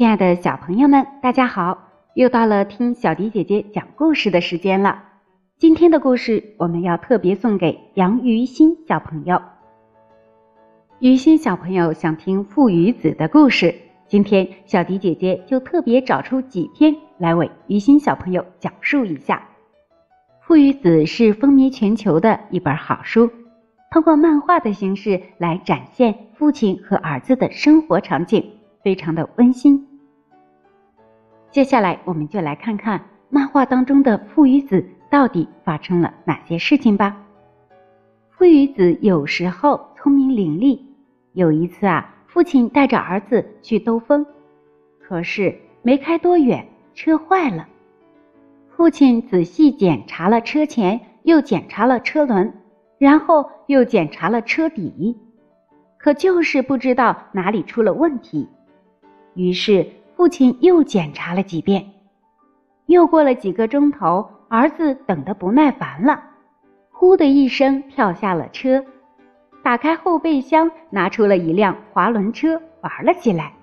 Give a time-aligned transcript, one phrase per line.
[0.00, 1.76] 亲爱的小朋友们，大家好！
[2.14, 5.04] 又到了听小迪姐姐讲故事的时间了。
[5.58, 9.42] 今天的故事我们要特别送给杨于欣小朋友。
[11.00, 13.74] 于欣小朋友想听父与子的故事，
[14.08, 19.36] 今天小迪姐姐就特别找出几篇来为于欣小朋友讲述一下。
[20.40, 23.30] 《父与子》是风靡全球的一本好书，
[23.90, 28.42] 通过漫画的形式来展现父亲和儿子的生活场景。
[28.82, 29.89] 非常的温馨。
[31.50, 37.16] 接下来，我们就来看看漫画当中的父与子到底发生了哪些事情吧。
[38.30, 40.80] 父与子有时候聪明伶俐。
[41.32, 44.24] 有一次啊，父亲带着儿子去兜风，
[45.00, 47.66] 可是没开多远，车坏了。
[48.76, 52.52] 父亲仔细检查了车前，又检查了车轮，
[52.98, 55.16] 然后又检查了车底，
[55.98, 58.48] 可就是不知道哪里出了问题。
[59.34, 59.86] 于是，
[60.20, 61.82] 父亲又检查了几遍。
[62.84, 66.22] 又过了几个钟头，儿子等得不耐烦了，
[66.90, 68.84] 呼的一声跳下了车，
[69.62, 73.54] 打开后备箱，拿出了一辆滑轮车玩了起来。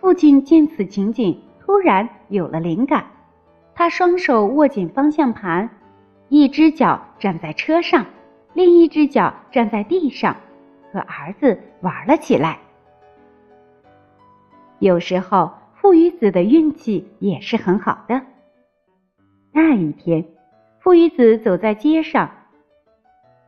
[0.00, 3.04] 父亲见此情景，突然有了灵感，
[3.74, 5.68] 他双手握紧方向盘，
[6.28, 8.06] 一只脚站在车上，
[8.54, 10.36] 另一只脚站在地上，
[10.92, 12.56] 和儿子玩了起来。
[14.78, 15.50] 有时候，
[15.82, 18.22] 父与子的运气也是很好的。
[19.52, 20.24] 那一天，
[20.78, 22.30] 父与子走在街上，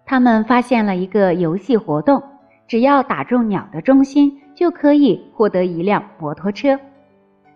[0.04, 2.20] 他们发现了一个游戏活动，
[2.66, 6.76] 只要打中鸟的中心，就可以获得一辆摩托车。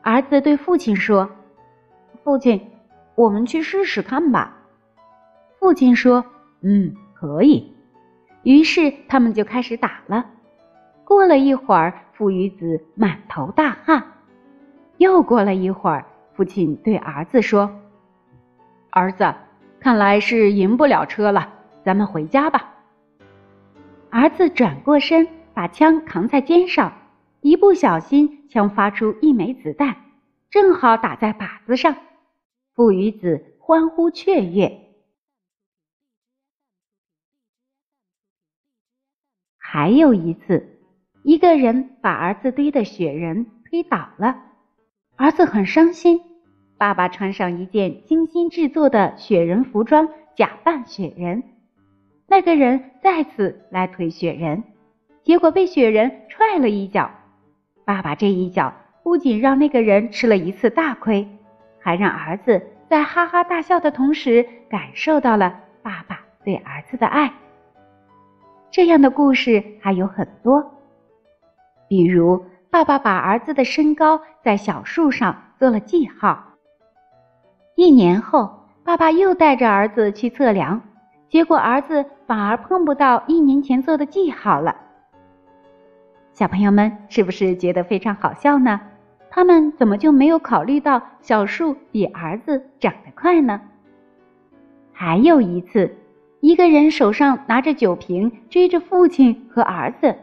[0.01, 1.29] 儿子对父亲说
[2.23, 2.65] ：“父亲，
[3.17, 4.56] 我们去试试看吧。”
[5.59, 6.25] 父亲说
[6.62, 7.75] ：“嗯，可以。”
[8.45, 10.25] 于是他们就开始打了。
[11.03, 11.93] 过了一会儿。
[12.12, 14.03] 父与子满头大汗。
[14.98, 16.04] 又过了一会儿，
[16.34, 17.70] 父亲对儿子说
[18.91, 19.34] ：“儿子，
[19.81, 21.53] 看来是赢不了车了，
[21.84, 22.75] 咱们回家吧。”
[24.10, 26.92] 儿子转过身，把枪扛在肩上，
[27.41, 29.97] 一不小心，枪发出一枚子弹，
[30.50, 31.94] 正好打在靶子上。
[32.75, 34.81] 父与子欢呼雀跃。
[39.58, 40.75] 还有一次。
[41.25, 44.34] 一个人把儿子堆的雪人推倒了，
[45.19, 46.21] 儿子很伤心。
[46.79, 51.43] 爸爸穿上一件精心制作的雪人服装，假扮雪人。
[52.29, 54.62] 那个人再次来推雪人，
[55.25, 57.11] 结果被雪人踹了一脚。
[57.84, 61.27] 爸爸这一脚不仅让那个人吃了一次大亏，
[61.81, 67.33] 还让儿子在哈哈大笑的同时感受到了爸爸对儿子的爱。
[68.71, 70.65] 这样的故事还有很多。
[71.89, 76.45] 比如，爸爸把儿子的身高在小树上做了记号。
[77.77, 78.51] 一年后，
[78.84, 80.81] 爸爸又带着儿子去测量，
[81.31, 84.77] 结果儿子反而碰不到一年前做的记号了。
[86.33, 88.81] 小朋友们是不是觉得非常好笑呢？
[89.31, 93.61] 他们怎么就没有考虑到小树比儿子长得快呢？
[94.93, 95.97] 还有一次，
[96.41, 100.15] 一个人手上拿着酒瓶，追着父亲和儿子。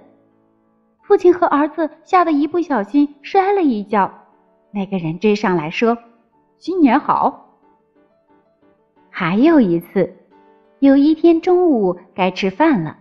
[1.08, 4.12] 父亲和儿子吓得一不小心摔了一跤，
[4.72, 5.96] 那个人追上来说
[6.58, 7.52] ：“新年好。”
[9.12, 10.16] 还有一次，
[10.80, 12.98] 有一天中午该吃饭了，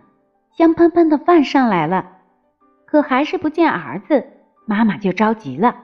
[0.55, 2.05] 香喷喷的饭上来了，
[2.85, 4.23] 可还是不见儿子，
[4.67, 5.75] 妈妈就着急了，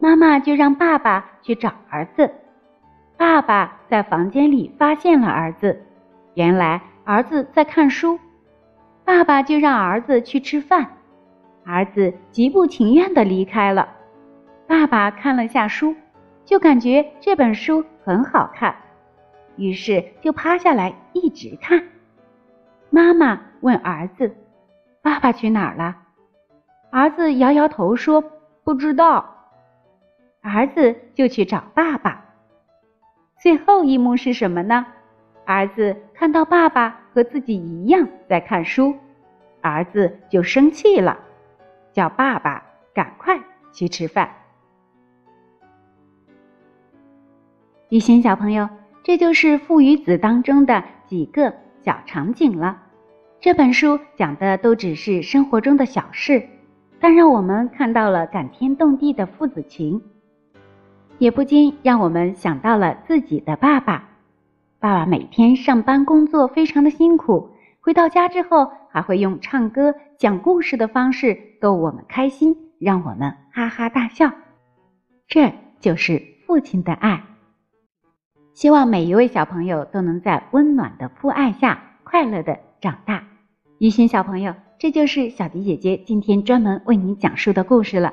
[0.00, 2.28] 妈妈就让爸爸去找儿子。
[3.16, 5.80] 爸爸在房间里发现了儿子，
[6.34, 8.18] 原来儿子在看书，
[9.04, 10.96] 爸爸就让儿子去吃饭。
[11.70, 13.88] 儿子极不情愿地离开了。
[14.66, 15.94] 爸爸看了下书，
[16.44, 18.74] 就感觉这本书很好看，
[19.56, 21.80] 于是就趴下来一直看。
[22.90, 24.34] 妈妈问儿子
[25.00, 25.96] ：“爸爸去哪儿了？”
[26.90, 28.20] 儿子摇摇头说
[28.64, 29.32] ：“不知道。”
[30.42, 32.24] 儿子就去找爸爸。
[33.38, 34.84] 最后一幕是什么呢？
[35.44, 38.92] 儿子看到爸爸和自己一样在看书，
[39.60, 41.16] 儿子就生气了。
[41.92, 42.62] 叫爸爸
[42.94, 43.38] 赶快
[43.72, 44.30] 去吃饭。
[47.88, 48.68] 雨欣小朋友，
[49.02, 52.82] 这就是父与子当中的几个小场景了。
[53.40, 56.46] 这本书讲的都只是生活中的小事，
[57.00, 60.02] 但让我们看到了感天动地的父子情，
[61.18, 64.10] 也不禁让我们想到了自己的爸爸。
[64.78, 67.50] 爸爸每天上班工作非常的辛苦，
[67.80, 69.94] 回到家之后还会用唱歌。
[70.18, 74.32] 讲故事的方式逗我们开心，让我们哈哈大笑。
[75.26, 77.24] 这就是父亲的爱。
[78.52, 83.24] 希望每一位小朋友都能在温暖的父爱下快乐的长大。
[83.78, 88.12] 一心小朋友，这就是小迪姐姐今天专门为你讲述的故事了。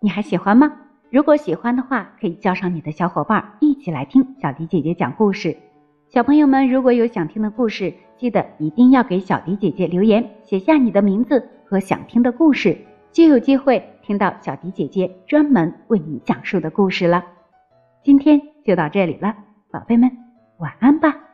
[0.00, 0.70] 你还喜欢吗？
[1.10, 5.56] 如果喜欢的话，可以叫上你的小伙伴一起来听小迪姐姐讲故事。
[6.08, 12.78] 小朋友们，如果有想听的故事，记得一定要给小迪姐姐留言，写下你的名字和想听的故事，
[13.12, 17.22] 就有机会听到小迪姐姐专门为你讲述的故事了。
[18.02, 19.36] 今天就到这里了。
[19.70, 20.10] 宝贝们，
[20.56, 21.27] 晚安吧。